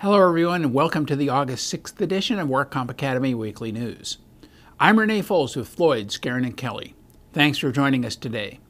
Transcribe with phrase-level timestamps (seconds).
[0.00, 4.18] Hello, everyone, and welcome to the August 6th edition of WorkComp Academy Weekly News.
[4.78, 6.94] I'm Renee Foles with Floyd, Skeren, and Kelly.
[7.32, 8.60] Thanks for joining us today.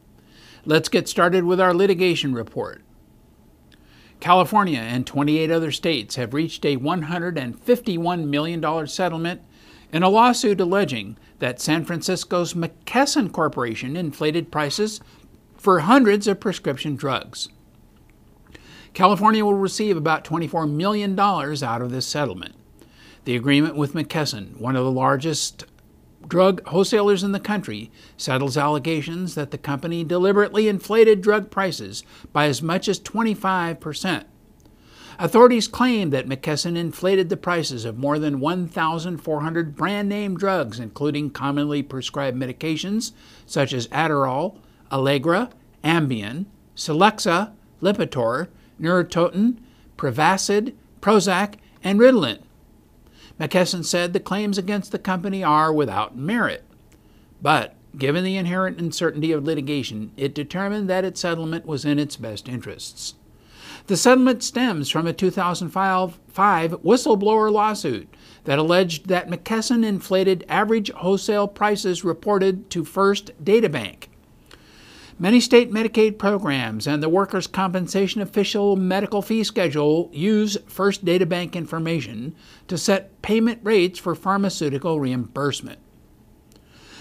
[0.65, 2.83] Let's get started with our litigation report.
[4.20, 9.43] California and 28 other states have reached a $151 million settlement
[9.93, 15.01] in a lawsuit alleging that San Francisco's McKesson Corporation inflated prices
[15.56, 17.48] for hundreds of prescription drugs.
[18.96, 22.55] California will receive about $24 million out of this settlement.
[23.27, 25.66] The agreement with McKesson, one of the largest
[26.27, 32.46] drug wholesalers in the country, settles allegations that the company deliberately inflated drug prices by
[32.46, 34.24] as much as 25%.
[35.19, 41.28] Authorities claim that McKesson inflated the prices of more than 1,400 brand name drugs, including
[41.28, 43.12] commonly prescribed medications
[43.44, 44.56] such as Adderall,
[44.91, 45.50] Allegra,
[45.84, 48.48] Ambien, Celexa, Lipitor,
[48.80, 49.58] Neurontin,
[49.96, 52.41] Prevacid, Prozac, and Ritalin.
[53.41, 56.64] McKesson said the claims against the company are without merit.
[57.42, 62.16] But, given the inherent uncertainty of litigation, it determined that its settlement was in its
[62.16, 63.14] best interests.
[63.88, 68.08] The settlement stems from a 2005 whistleblower lawsuit
[68.44, 74.06] that alleged that McKesson inflated average wholesale prices reported to First Databank.
[75.19, 81.25] Many state Medicaid programs and the Workers' Compensation Official Medical Fee Schedule use First Data
[81.25, 82.36] Bank information
[82.69, 85.78] to set payment rates for pharmaceutical reimbursement.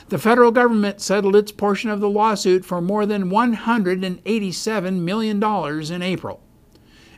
[0.08, 5.44] The federal government settled its portion of the lawsuit for more than $187 million
[5.94, 6.42] in April.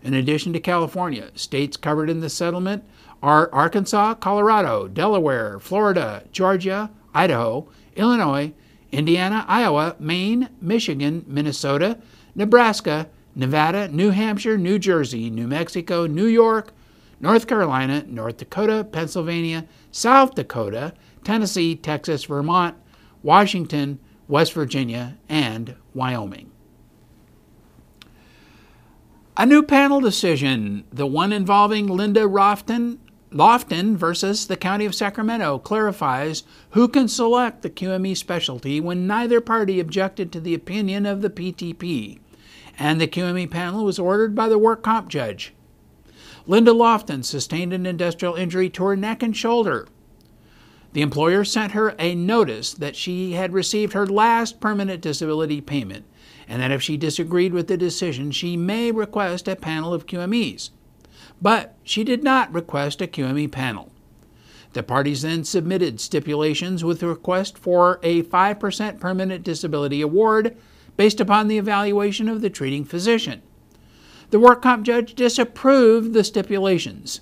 [0.01, 2.83] In addition to California, states covered in the settlement
[3.21, 8.53] are Arkansas, Colorado, Delaware, Florida, Georgia, Idaho, Illinois,
[8.91, 11.99] Indiana, Iowa, Maine, Michigan, Minnesota,
[12.35, 16.71] Nebraska, Nevada, New Hampshire, New Jersey, New Mexico, New York,
[17.19, 20.93] North Carolina, North Dakota, Pennsylvania, South Dakota,
[21.23, 22.75] Tennessee, Texas, Vermont,
[23.23, 26.51] Washington, West Virginia, and Wyoming.
[29.35, 32.97] A new panel decision, the one involving Linda Rofton
[33.31, 39.41] Lofton versus the County of Sacramento clarifies who can select the QME specialty when neither
[39.41, 42.19] party objected to the opinion of the PTP,
[42.79, 45.53] and the QME panel was ordered by the work comp judge.
[46.45, 49.89] Linda Lofton sustained an industrial injury to her neck and shoulder.
[50.93, 56.05] The employer sent her a notice that she had received her last permanent disability payment
[56.47, 60.69] and that if she disagreed with the decision, she may request a panel of QMEs
[61.41, 63.91] but she did not request a QME panel.
[64.73, 70.55] The parties then submitted stipulations with a request for a 5% permanent disability award
[70.97, 73.41] based upon the evaluation of the treating physician.
[74.29, 77.21] The work comp judge disapproved the stipulations.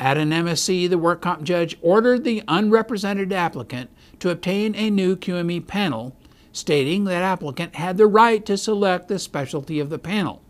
[0.00, 5.14] At an MSC, the work comp judge ordered the unrepresented applicant to obtain a new
[5.14, 6.16] QME panel,
[6.52, 10.42] stating that applicant had the right to select the specialty of the panel.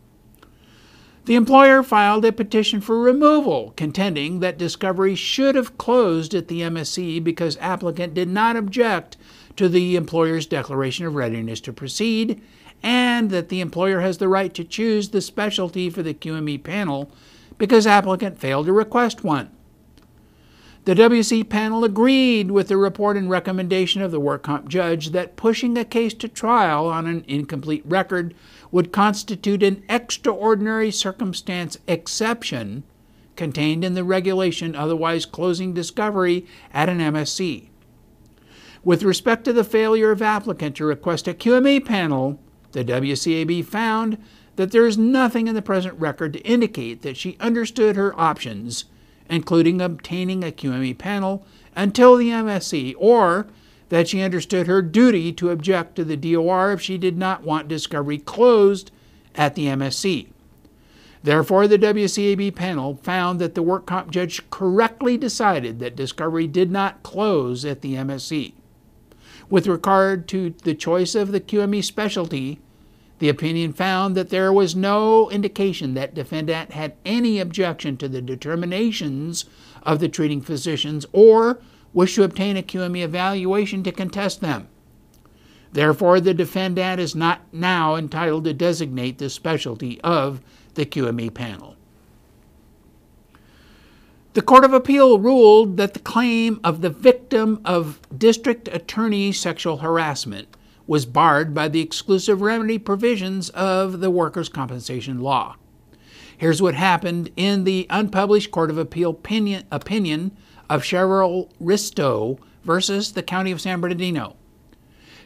[1.26, 6.62] The employer filed a petition for removal, contending that discovery should have closed at the
[6.62, 9.16] MSC because applicant did not object
[9.56, 12.40] to the employer's declaration of readiness to proceed,
[12.82, 17.12] and that the employer has the right to choose the specialty for the QME panel
[17.58, 19.50] because applicant failed to request one.
[20.90, 25.36] The WC panel agreed with the report and recommendation of the work comp judge that
[25.36, 28.34] pushing a case to trial on an incomplete record
[28.72, 32.82] would constitute an extraordinary circumstance exception
[33.36, 37.68] contained in the regulation otherwise closing discovery at an MSC.
[38.82, 42.40] With respect to the failure of applicant to request a QME panel,
[42.72, 44.18] the WCAB found
[44.56, 48.86] that there is nothing in the present record to indicate that she understood her options,
[49.30, 53.46] including obtaining a QME panel, until the MSC, or
[53.88, 57.68] that she understood her duty to object to the DOR if she did not want
[57.68, 58.90] discovery closed
[59.34, 60.28] at the MSC.
[61.22, 66.70] Therefore, the WCAB panel found that the work comp judge correctly decided that discovery did
[66.70, 68.54] not close at the MSC.
[69.50, 72.60] With regard to the choice of the QME specialty,
[73.20, 78.22] the opinion found that there was no indication that defendant had any objection to the
[78.22, 79.44] determinations
[79.82, 81.60] of the treating physicians or
[81.92, 84.68] wished to obtain a QME evaluation to contest them.
[85.72, 90.40] Therefore, the defendant is not now entitled to designate the specialty of
[90.74, 91.76] the QME panel.
[94.32, 99.78] The Court of Appeal ruled that the claim of the victim of district attorney sexual
[99.78, 100.48] harassment
[100.90, 105.54] was barred by the exclusive remedy provisions of the workers' compensation law.
[106.36, 110.36] Here's what happened in the unpublished Court of Appeal opinion, opinion
[110.68, 114.34] of Cheryl Risto versus the County of San Bernardino.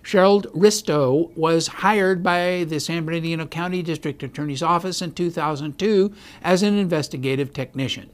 [0.03, 6.13] Cheryl Risto was hired by the San Bernardino County District Attorney's Office in 2002
[6.43, 8.11] as an investigative technician.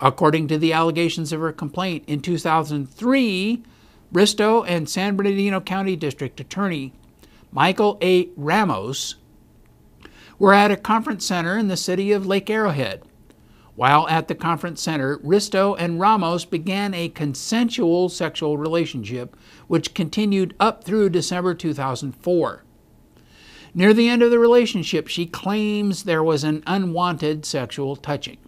[0.00, 3.64] According to the allegations of her complaint, in 2003,
[4.12, 6.92] Risto and San Bernardino County District Attorney
[7.52, 8.28] Michael A.
[8.36, 9.16] Ramos
[10.38, 13.02] were at a conference center in the city of Lake Arrowhead.
[13.74, 20.54] While at the conference center, Risto and Ramos began a consensual sexual relationship, which continued
[20.58, 22.64] up through December 2004.
[23.74, 28.38] Near the end of the relationship, she claims there was an unwanted sexual touching.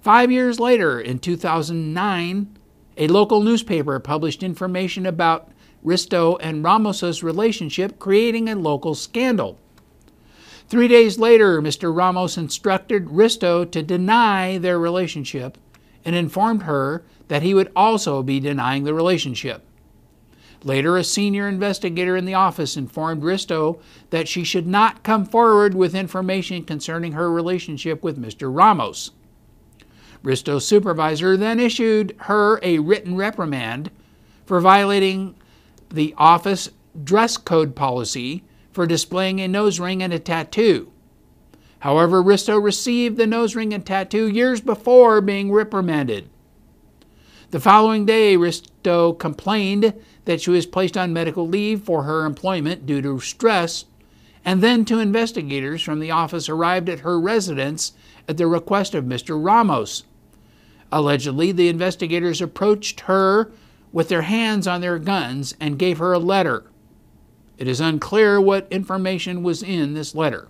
[0.00, 2.58] Five years later, in 2009,
[2.96, 5.50] a local newspaper published information about
[5.84, 9.58] Risto and Ramos's relationship, creating a local scandal.
[10.68, 11.94] Three days later, Mr.
[11.94, 15.58] Ramos instructed Risto to deny their relationship
[16.04, 19.62] and informed her that he would also be denying the relationship.
[20.62, 25.74] Later, a senior investigator in the office informed Risto that she should not come forward
[25.74, 28.54] with information concerning her relationship with Mr.
[28.54, 29.10] Ramos.
[30.24, 33.90] Risto's supervisor then issued her a written reprimand
[34.46, 35.34] for violating
[35.90, 36.70] the office
[37.04, 38.42] dress code policy
[38.72, 40.90] for displaying a nose ring and a tattoo.
[41.80, 46.30] However, Risto received the nose ring and tattoo years before being reprimanded.
[47.50, 49.92] The following day, Risto complained
[50.24, 53.84] that she was placed on medical leave for her employment due to stress,
[54.42, 57.92] and then two investigators from the office arrived at her residence
[58.26, 59.38] at the request of Mr.
[59.42, 60.04] Ramos.
[60.94, 63.50] Allegedly, the investigators approached her
[63.90, 66.70] with their hands on their guns and gave her a letter.
[67.58, 70.46] It is unclear what information was in this letter.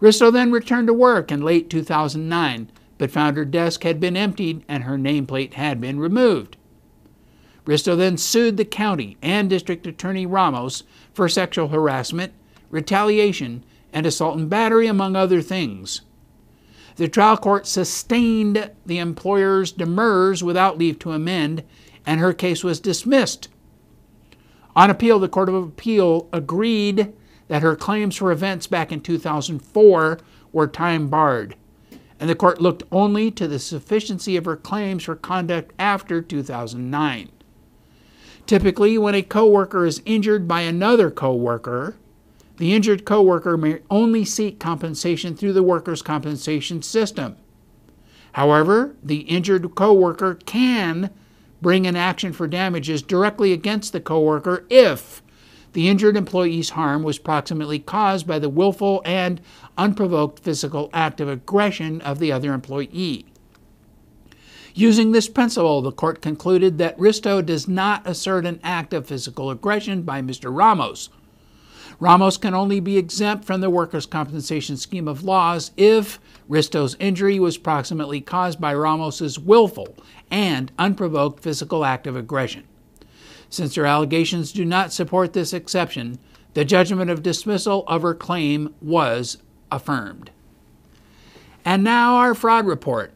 [0.00, 4.64] Risto then returned to work in late 2009, but found her desk had been emptied
[4.66, 6.56] and her nameplate had been removed.
[7.66, 12.32] Risto then sued the county and District Attorney Ramos for sexual harassment,
[12.70, 16.00] retaliation, and assault and battery, among other things.
[16.98, 21.62] The trial court sustained the employer's demurs without leave to amend,
[22.04, 23.46] and her case was dismissed.
[24.74, 27.12] On appeal, the Court of Appeal agreed
[27.46, 30.18] that her claims for events back in 2004
[30.52, 31.54] were time barred,
[32.18, 37.28] and the court looked only to the sufficiency of her claims for conduct after 2009.
[38.44, 41.94] Typically, when a coworker is injured by another coworker,
[42.58, 47.36] the injured coworker may only seek compensation through the workers' compensation system.
[48.32, 51.10] However, the injured coworker can
[51.62, 55.22] bring an action for damages directly against the coworker if
[55.72, 59.40] the injured employee's harm was proximately caused by the willful and
[59.76, 63.26] unprovoked physical act of aggression of the other employee.
[64.74, 69.50] Using this principle, the court concluded that Risto does not assert an act of physical
[69.50, 70.54] aggression by Mr.
[70.56, 71.10] Ramos.
[72.00, 77.40] Ramos can only be exempt from the workers' compensation scheme of laws if Risto's injury
[77.40, 79.96] was proximately caused by Ramos's willful
[80.30, 82.64] and unprovoked physical act of aggression.
[83.50, 86.18] Since her allegations do not support this exception,
[86.54, 89.38] the judgment of dismissal of her claim was
[89.72, 90.30] affirmed.
[91.64, 93.12] And now our fraud report.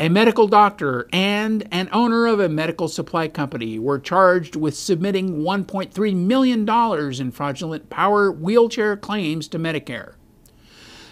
[0.00, 5.42] A medical doctor and an owner of a medical supply company were charged with submitting
[5.42, 10.14] $1.3 million in fraudulent power wheelchair claims to Medicare.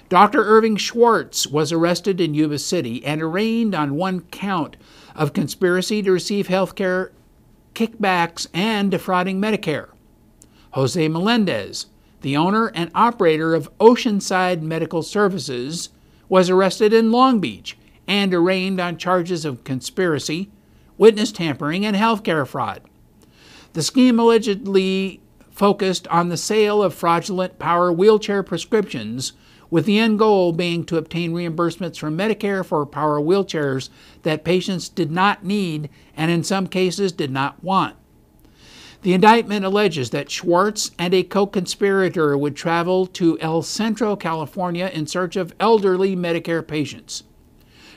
[0.09, 0.43] Dr.
[0.43, 4.77] Irving Schwartz was arrested in Yuba City and arraigned on one count
[5.15, 7.13] of conspiracy to receive health care
[7.75, 9.91] kickbacks and defrauding Medicare.
[10.73, 11.87] Jose Melendez,
[12.23, 15.91] the owner and operator of Oceanside Medical Services,
[16.29, 17.77] was arrested in Long Beach
[18.11, 20.51] and arraigned on charges of conspiracy,
[20.99, 22.83] witness tampering, and healthcare fraud.
[23.73, 25.21] The scheme allegedly
[25.53, 29.33] focused on the sale of fraudulent power wheelchair prescriptions
[29.71, 33.91] with the end goal being to obtain reimbursements from Medicare for power wheelchairs
[34.25, 37.95] that patients did not need and in some cases did not want.
[39.03, 44.91] The indictment alleges that Schwartz and a co conspirator would travel to El Centro, California
[44.93, 47.23] in search of elderly Medicare patients.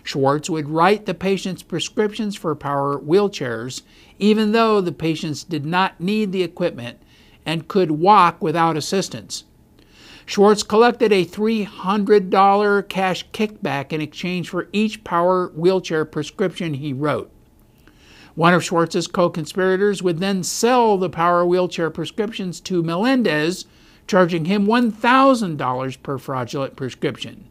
[0.03, 3.83] Schwartz would write the patient's prescriptions for power wheelchairs,
[4.19, 6.99] even though the patients did not need the equipment
[7.45, 9.45] and could walk without assistance.
[10.25, 17.29] Schwartz collected a $300 cash kickback in exchange for each power wheelchair prescription he wrote.
[18.35, 23.65] One of Schwartz's co conspirators would then sell the power wheelchair prescriptions to Melendez,
[24.07, 27.49] charging him $1,000 per fraudulent prescription.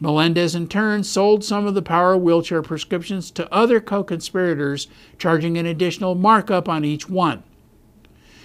[0.00, 4.86] Melendez, in turn, sold some of the power wheelchair prescriptions to other co conspirators,
[5.18, 7.42] charging an additional markup on each one.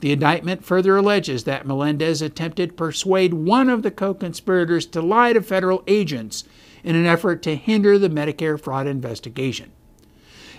[0.00, 5.00] The indictment further alleges that Melendez attempted to persuade one of the co conspirators to
[5.00, 6.44] lie to federal agents
[6.86, 9.72] in an effort to hinder the Medicare fraud investigation.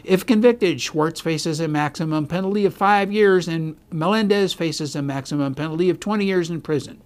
[0.03, 5.55] If convicted, Schwartz faces a maximum penalty of five years and Melendez faces a maximum
[5.55, 7.01] penalty of 20 years in prison.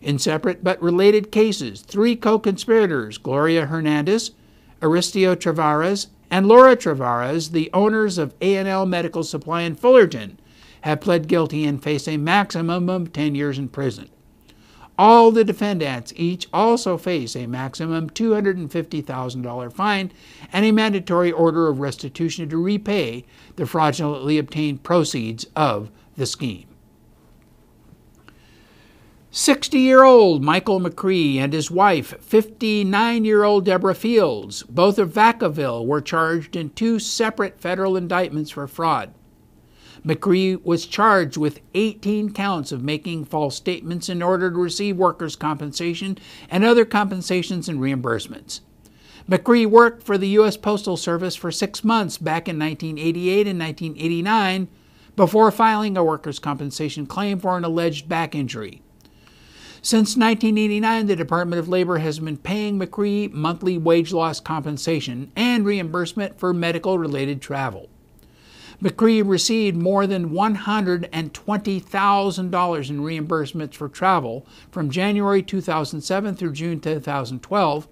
[0.00, 4.30] In separate but related cases, three co conspirators, Gloria Hernandez,
[4.80, 10.40] Aristo Travares, and Laura Travares, the owners of A&L Medical Supply in Fullerton,
[10.80, 14.08] have pled guilty and face a maximum of 10 years in prison.
[14.96, 20.12] All the defendants each also face a maximum $250,000 fine
[20.52, 23.24] and a mandatory order of restitution to repay
[23.56, 26.68] the fraudulently obtained proceeds of the scheme.
[29.32, 35.10] 60 year old Michael McCree and his wife, 59 year old Deborah Fields, both of
[35.10, 39.12] Vacaville, were charged in two separate federal indictments for fraud.
[40.06, 45.34] McCree was charged with 18 counts of making false statements in order to receive workers'
[45.34, 46.18] compensation
[46.50, 48.60] and other compensations and reimbursements.
[49.28, 50.58] McCree worked for the U.S.
[50.58, 54.68] Postal Service for six months back in 1988 and 1989
[55.16, 58.82] before filing a workers' compensation claim for an alleged back injury.
[59.80, 65.64] Since 1989, the Department of Labor has been paying McCree monthly wage loss compensation and
[65.64, 67.88] reimbursement for medical related travel.
[68.84, 77.88] McCree received more than $120,000 in reimbursements for travel from January 2007 through June 2012,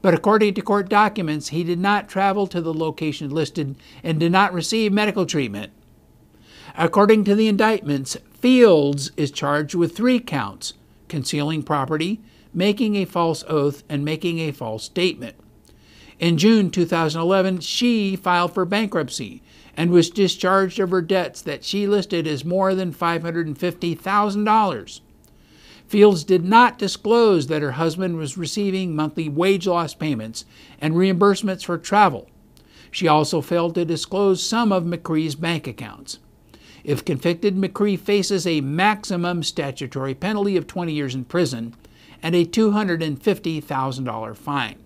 [0.00, 4.32] but according to court documents, he did not travel to the location listed and did
[4.32, 5.74] not receive medical treatment.
[6.74, 10.72] According to the indictments, Fields is charged with three counts
[11.08, 12.22] concealing property,
[12.54, 15.36] making a false oath, and making a false statement.
[16.18, 19.42] In June 2011, she filed for bankruptcy
[19.80, 25.00] and was discharged of her debts that she listed as more than $550,000.
[25.86, 30.44] Fields did not disclose that her husband was receiving monthly wage loss payments
[30.82, 32.28] and reimbursements for travel.
[32.90, 36.18] She also failed to disclose some of McCree's bank accounts.
[36.84, 41.74] If convicted, McCree faces a maximum statutory penalty of 20 years in prison
[42.22, 44.76] and a $250,000 fine.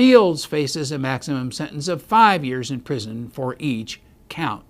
[0.00, 4.64] Fields faces a maximum sentence of five years in prison for each count.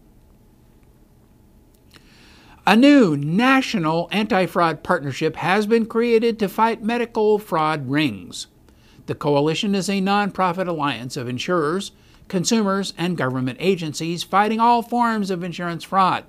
[2.67, 8.49] A new national anti fraud partnership has been created to fight medical fraud rings.
[9.07, 11.93] The coalition is a nonprofit alliance of insurers,
[12.27, 16.25] consumers, and government agencies fighting all forms of insurance fraud.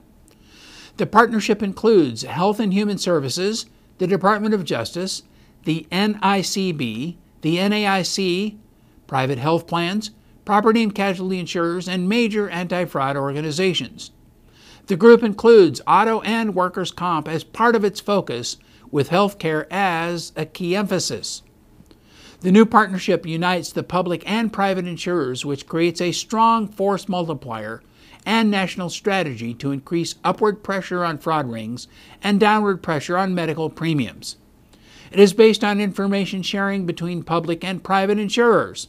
[0.98, 3.66] The partnership includes Health and Human Services,
[3.98, 5.24] the Department of Justice,
[5.64, 8.60] the NICB, the NAIC,
[9.12, 10.12] private health plans,
[10.46, 14.12] property and casualty insurers, and major anti fraud organizations.
[14.88, 18.56] The group includes auto and workers' comp as part of its focus,
[18.90, 21.42] with healthcare as a key emphasis.
[22.40, 27.84] The new partnership unites the public and private insurers, which creates a strong force multiplier
[28.26, 31.90] and national strategy to increase upward pressure on fraud rings
[32.24, 34.38] and downward pressure on medical premiums.
[35.12, 38.88] It is based on information sharing between public and private insurers.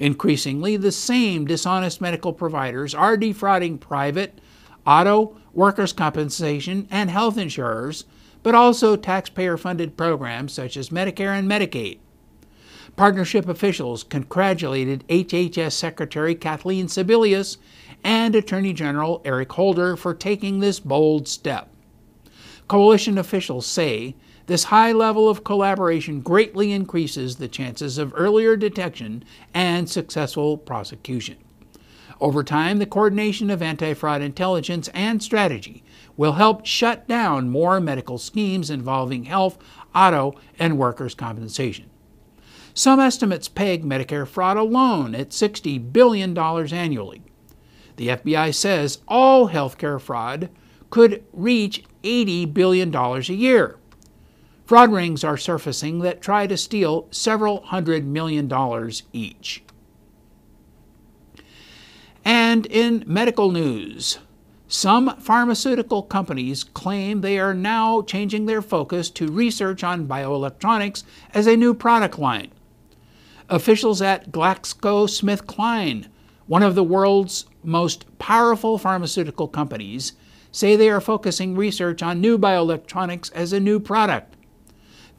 [0.00, 4.40] Increasingly, the same dishonest medical providers are defrauding private,
[4.86, 8.06] auto, workers' compensation, and health insurers,
[8.42, 11.98] but also taxpayer funded programs such as Medicare and Medicaid.
[12.96, 17.58] Partnership officials congratulated HHS Secretary Kathleen Sebelius
[18.02, 21.68] and Attorney General Eric Holder for taking this bold step.
[22.68, 24.16] Coalition officials say
[24.50, 29.22] this high level of collaboration greatly increases the chances of earlier detection
[29.54, 31.36] and successful prosecution.
[32.20, 35.84] Over time, the coordination of anti fraud intelligence and strategy
[36.16, 39.56] will help shut down more medical schemes involving health,
[39.94, 41.88] auto, and workers' compensation.
[42.74, 47.22] Some estimates peg Medicare fraud alone at $60 billion annually.
[47.94, 50.50] The FBI says all healthcare fraud
[50.90, 53.76] could reach $80 billion a year.
[54.70, 59.64] Fraud rings are surfacing that try to steal several hundred million dollars each.
[62.24, 64.20] And in medical news,
[64.68, 71.02] some pharmaceutical companies claim they are now changing their focus to research on bioelectronics
[71.34, 72.52] as a new product line.
[73.48, 76.06] Officials at GlaxoSmithKline,
[76.46, 80.12] one of the world's most powerful pharmaceutical companies,
[80.52, 84.36] say they are focusing research on new bioelectronics as a new product.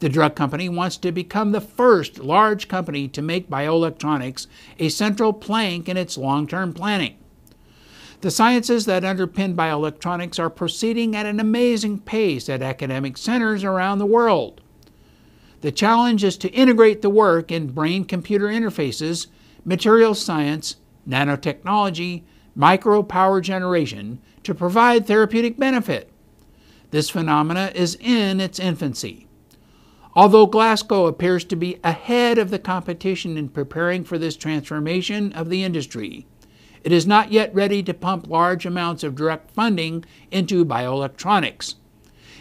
[0.02, 4.48] The drug company wants to become the first large company to make bioelectronics
[4.80, 7.18] a central plank in its long term planning.
[8.20, 13.98] The sciences that underpin bioelectronics are proceeding at an amazing pace at academic centers around
[13.98, 14.60] the world.
[15.60, 19.28] The challenge is to integrate the work in brain computer interfaces,
[19.64, 20.78] materials science,
[21.08, 22.24] nanotechnology,
[22.56, 26.10] micro power generation to provide therapeutic benefit.
[26.90, 29.28] This phenomena is in its infancy.
[30.14, 35.48] Although Glaxo appears to be ahead of the competition in preparing for this transformation of
[35.48, 36.26] the industry,
[36.84, 41.76] it is not yet ready to pump large amounts of direct funding into bioelectronics.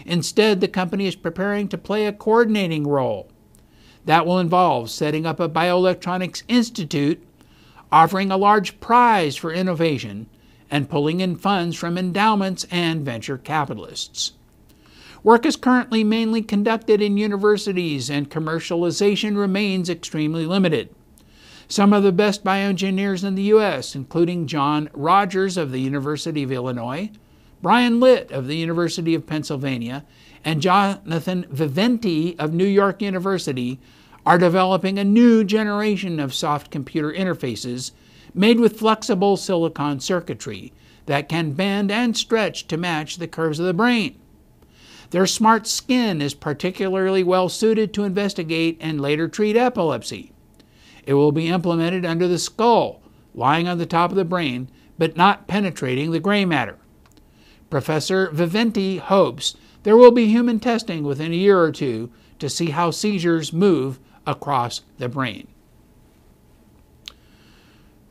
[0.05, 3.29] Instead, the company is preparing to play a coordinating role.
[4.03, 7.23] That will involve setting up a bioelectronics institute,
[7.91, 10.27] offering a large prize for innovation,
[10.69, 14.33] and pulling in funds from endowments and venture capitalists.
[15.23, 20.89] Work is currently mainly conducted in universities, and commercialization remains extremely limited.
[21.67, 26.51] Some of the best bioengineers in the U.S., including John Rogers of the University of
[26.51, 27.11] Illinois,
[27.61, 30.03] Brian Litt of the University of Pennsylvania,
[30.43, 33.79] and Jonathan Viventi of New York University,
[34.25, 37.91] are developing a new generation of soft computer interfaces
[38.33, 40.73] made with flexible silicon circuitry
[41.05, 44.17] that can bend and stretch to match the curves of the brain.
[45.11, 50.31] Their smart skin is particularly well suited to investigate and later treat epilepsy.
[51.05, 53.01] It will be implemented under the skull,
[53.35, 56.77] lying on the top of the brain, but not penetrating the gray matter.
[57.69, 62.69] Professor Viventi hopes there will be human testing within a year or two to see
[62.69, 65.47] how seizures move across the brain.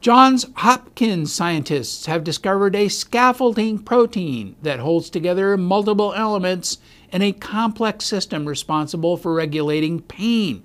[0.00, 6.78] Johns Hopkins scientists have discovered a scaffolding protein that holds together multiple elements
[7.12, 10.64] in a complex system responsible for regulating pain,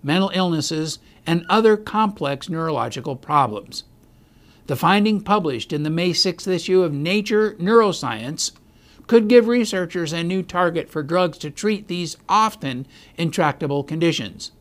[0.00, 3.82] mental illnesses, and other complex neurological problems.
[4.68, 8.52] The finding published in the May 6th issue of Nature Neuroscience
[9.08, 12.86] could give researchers a new target for drugs to treat these often
[13.16, 14.52] intractable conditions.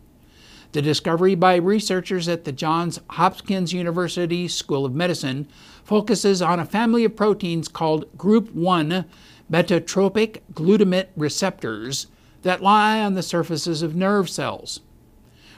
[0.74, 5.48] The discovery by researchers at the Johns Hopkins University School of Medicine
[5.84, 9.06] focuses on a family of proteins called Group 1
[9.50, 12.08] metabotropic glutamate receptors
[12.42, 14.82] that lie on the surfaces of nerve cells.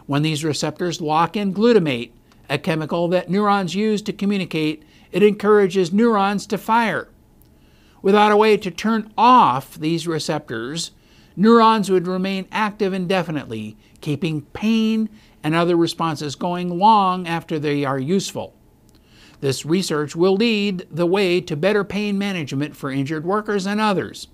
[0.06, 2.12] When these receptors lock in glutamate,
[2.48, 7.10] a chemical that neurons use to communicate, it encourages neurons to fire.
[8.04, 10.92] Without a way to turn off these receptors,
[11.36, 15.10] neurons would remain active indefinitely, keeping pain
[15.44, 18.54] and other responses going long after they are useful.
[19.42, 24.28] This research will lead the way to better pain management for injured workers and others.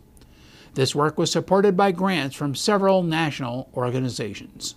[0.73, 4.75] This work was supported by grants from several national organizations.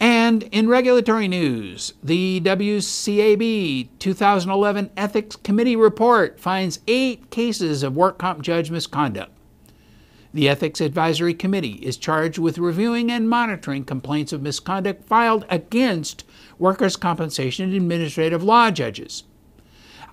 [0.00, 8.18] And in regulatory news, the WCAB 2011 Ethics Committee report finds eight cases of work
[8.18, 9.30] comp judge misconduct.
[10.34, 16.24] The Ethics Advisory Committee is charged with reviewing and monitoring complaints of misconduct filed against
[16.58, 19.22] workers' compensation administrative law judges.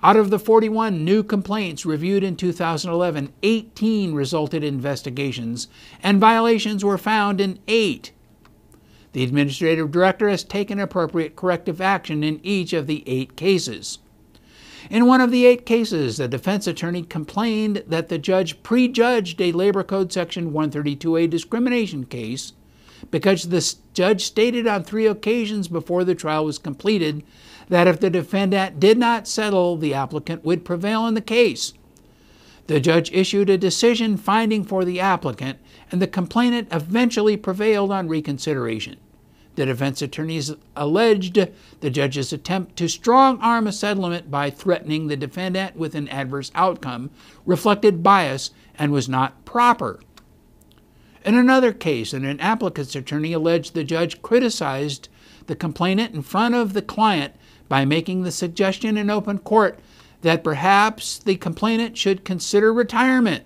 [0.03, 5.67] Out of the 41 new complaints reviewed in 2011, 18 resulted in investigations,
[6.03, 8.11] and violations were found in eight.
[9.13, 13.97] The administrative director has taken appropriate corrective action in each of the eight cases.
[14.89, 19.51] In one of the eight cases, the defense attorney complained that the judge prejudged a
[19.51, 22.53] Labor Code Section 132A discrimination case
[23.09, 27.23] because the judge stated on three occasions before the trial was completed
[27.69, 31.73] that if the defendant did not settle, the applicant would prevail in the case.
[32.67, 35.59] The judge issued a decision finding for the applicant,
[35.91, 38.97] and the complainant eventually prevailed on reconsideration.
[39.55, 41.47] The defense attorneys alleged
[41.81, 46.51] the judge's attempt to strong arm a settlement by threatening the defendant with an adverse
[46.55, 47.09] outcome
[47.45, 49.99] reflected bias and was not proper.
[51.25, 55.09] In another case, an applicant's attorney alleged the judge criticized
[55.47, 57.35] the complainant in front of the client
[57.67, 59.79] by making the suggestion in open court
[60.21, 63.43] that perhaps the complainant should consider retirement.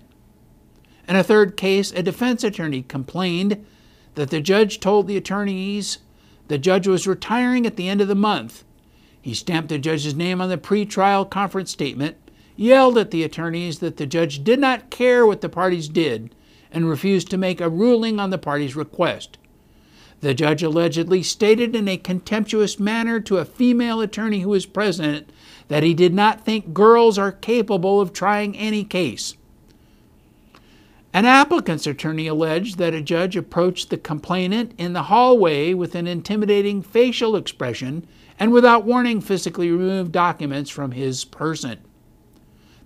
[1.08, 3.64] In a third case, a defense attorney complained
[4.16, 5.98] that the judge told the attorneys
[6.48, 8.64] the judge was retiring at the end of the month.
[9.20, 12.16] He stamped the judge's name on the pretrial conference statement,
[12.56, 16.34] yelled at the attorneys that the judge did not care what the parties did,
[16.70, 19.38] and refused to make a ruling on the parties' request.
[20.20, 25.28] The judge allegedly stated in a contemptuous manner to a female attorney who was present
[25.68, 29.34] that he did not think girls are capable of trying any case.
[31.16, 36.06] An applicant's attorney alleged that a judge approached the complainant in the hallway with an
[36.06, 38.06] intimidating facial expression
[38.38, 41.78] and without warning physically removed documents from his person.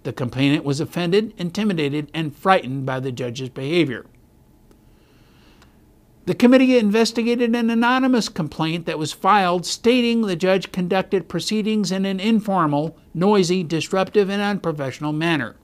[0.04, 4.06] The complainant was offended, intimidated, and frightened by the judge's behavior.
[6.26, 12.04] The committee investigated an anonymous complaint that was filed stating the judge conducted proceedings in
[12.04, 15.56] an informal, noisy, disruptive, and unprofessional manner.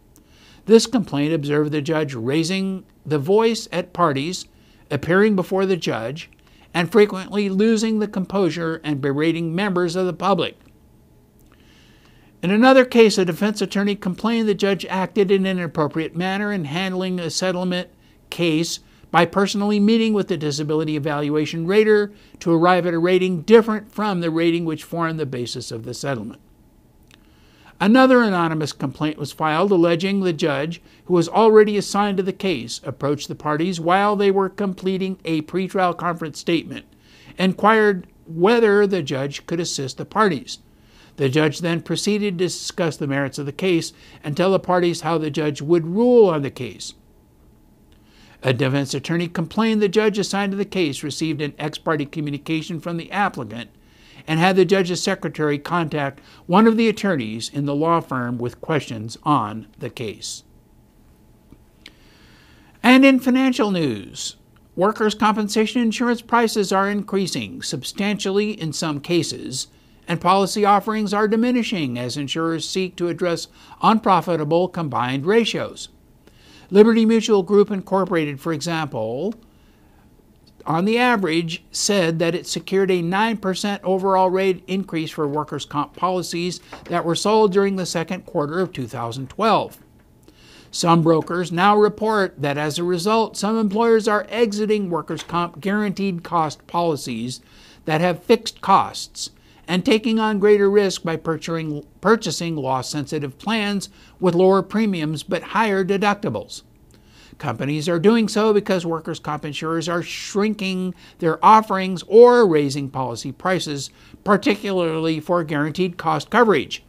[0.67, 4.47] This complaint observed the judge raising the voice at parties,
[4.91, 6.29] appearing before the judge,
[6.75, 10.59] and frequently losing the composure and berating members of the public.
[12.43, 16.65] In another case, a defense attorney complained the judge acted in an inappropriate manner in
[16.65, 17.89] handling a settlement
[18.31, 23.91] case by personally meeting with the disability evaluation rater to arrive at a rating different
[23.91, 26.41] from the rating which formed the basis of the settlement.
[27.79, 32.81] Another anonymous complaint was filed alleging the judge, who was already assigned to the case,
[32.85, 36.87] approached the parties while they were completing a pretrial conference statement,
[37.39, 40.59] inquired whether the judge could assist the parties.
[41.17, 43.93] The judge then proceeded to discuss the merits of the case
[44.25, 46.95] and tell the parties how the judge would rule on the case.
[48.43, 52.81] A defense attorney complained the judge assigned to the case received an ex parte communication
[52.81, 53.71] from the applicant
[54.27, 58.61] and had the judge's secretary contact one of the attorneys in the law firm with
[58.61, 60.43] questions on the case.
[62.83, 64.37] And in financial news,
[64.77, 69.69] workers' compensation insurance prices are increasing substantially in some cases,
[70.07, 73.49] and policy offerings are diminishing as insurers seek to address
[73.83, 75.89] unprofitable combined ratios.
[76.71, 79.35] Liberty Mutual Group Incorporated, for example,
[80.67, 85.97] on the average, said that it secured a 9% overall rate increase for workers' comp
[85.97, 89.79] policies that were sold during the second quarter of 2012.
[90.71, 96.23] Some brokers now report that as a result, some employers are exiting workers' comp guaranteed
[96.23, 97.41] cost policies
[97.87, 99.31] that have fixed costs
[99.69, 103.89] and taking on greater risk by purchasing, loss sensitive plans
[104.21, 106.63] with lower premiums but higher deductibles.
[107.39, 113.31] Companies are doing so because workers' comp insurers are shrinking their offerings or raising policy
[113.31, 113.91] prices,
[114.25, 116.83] particularly for guaranteed cost coverage.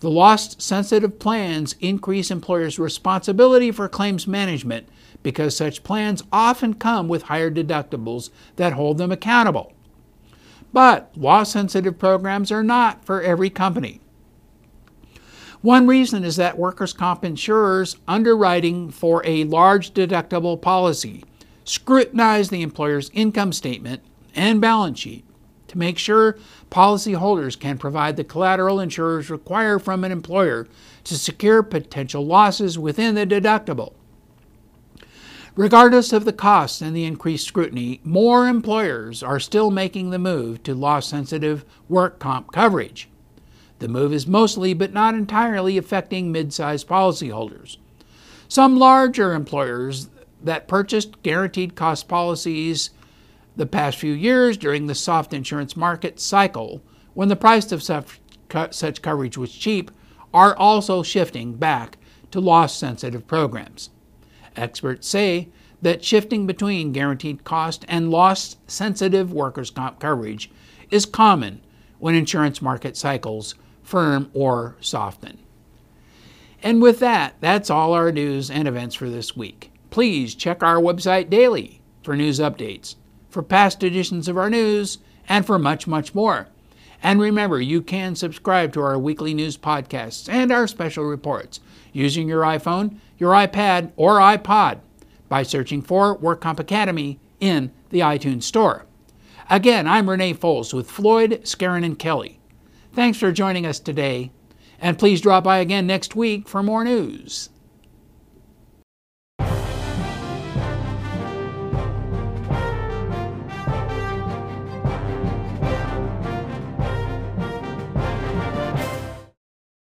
[0.00, 4.88] The loss sensitive plans increase employers' responsibility for claims management
[5.22, 9.72] because such plans often come with higher deductibles that hold them accountable.
[10.72, 14.00] But loss sensitive programs are not for every company.
[15.66, 21.24] One reason is that workers' comp insurers underwriting for a large deductible policy
[21.64, 24.00] scrutinize the employer's income statement
[24.36, 25.24] and balance sheet
[25.66, 26.38] to make sure
[26.70, 30.68] policyholders can provide the collateral insurers require from an employer
[31.02, 33.94] to secure potential losses within the deductible.
[35.56, 40.62] Regardless of the costs and the increased scrutiny, more employers are still making the move
[40.62, 43.08] to loss sensitive work comp coverage.
[43.78, 47.76] The move is mostly, but not entirely, affecting mid sized policyholders.
[48.48, 50.08] Some larger employers
[50.42, 52.90] that purchased guaranteed cost policies
[53.56, 56.82] the past few years during the soft insurance market cycle,
[57.14, 58.20] when the price of such,
[59.02, 59.90] coverage was cheap,
[60.32, 61.98] are also shifting back
[62.30, 63.90] to loss sensitive programs.
[64.56, 65.48] Experts say
[65.82, 70.50] that shifting between guaranteed cost and loss sensitive workers' comp coverage
[70.90, 71.60] is common
[71.98, 73.54] when insurance market cycles
[73.86, 75.38] firm or soften.
[76.62, 79.70] And with that, that's all our news and events for this week.
[79.90, 82.96] Please check our website daily for news updates,
[83.30, 86.48] for past editions of our news, and for much, much more.
[87.02, 91.60] And remember, you can subscribe to our weekly news podcasts and our special reports
[91.92, 94.80] using your iPhone, your iPad, or iPod
[95.28, 98.84] by searching for WorkComp Academy in the iTunes Store.
[99.48, 102.35] Again, I'm Renee Foles with Floyd, Skeren, and Kelly.
[102.96, 104.30] Thanks for joining us today,
[104.80, 107.50] and please drop by again next week for more news.